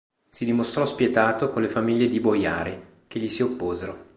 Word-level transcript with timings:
Si 0.31 0.45
dimostrò 0.45 0.87
spietato 0.87 1.51
con 1.51 1.61
le 1.61 1.67
famiglie 1.67 2.07
di 2.07 2.19
boiari 2.19 3.03
che 3.05 3.19
gli 3.19 3.29
si 3.29 3.43
opposero. 3.43 4.09